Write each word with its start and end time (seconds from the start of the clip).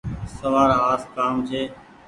سوآر 0.35 0.69
آس 0.91 1.01
ڪآم 1.15 1.35
ڇي۔ 1.47 1.61